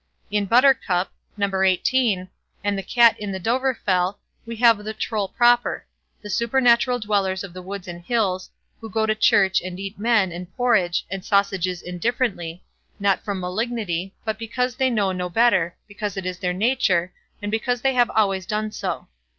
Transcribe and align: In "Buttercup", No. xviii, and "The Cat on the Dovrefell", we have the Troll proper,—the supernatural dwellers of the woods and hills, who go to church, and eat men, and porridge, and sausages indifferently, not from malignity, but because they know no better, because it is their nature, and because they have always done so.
In 0.31 0.45
"Buttercup", 0.47 1.11
No. 1.37 1.47
xviii, 1.47 2.27
and 2.63 2.75
"The 2.75 2.81
Cat 2.81 3.17
on 3.21 3.31
the 3.31 3.39
Dovrefell", 3.39 4.17
we 4.47 4.55
have 4.55 4.83
the 4.83 4.95
Troll 4.95 5.27
proper,—the 5.27 6.27
supernatural 6.27 6.97
dwellers 6.97 7.43
of 7.43 7.53
the 7.53 7.61
woods 7.61 7.87
and 7.87 8.03
hills, 8.03 8.49
who 8.79 8.89
go 8.89 9.05
to 9.05 9.13
church, 9.13 9.61
and 9.61 9.79
eat 9.79 9.99
men, 9.99 10.31
and 10.31 10.51
porridge, 10.57 11.05
and 11.11 11.23
sausages 11.23 11.83
indifferently, 11.83 12.63
not 12.99 13.23
from 13.23 13.39
malignity, 13.39 14.15
but 14.25 14.39
because 14.39 14.73
they 14.75 14.89
know 14.89 15.11
no 15.11 15.29
better, 15.29 15.77
because 15.87 16.17
it 16.17 16.25
is 16.25 16.39
their 16.39 16.51
nature, 16.51 17.13
and 17.39 17.51
because 17.51 17.81
they 17.81 17.93
have 17.93 18.09
always 18.09 18.47
done 18.47 18.71
so. 18.71 19.07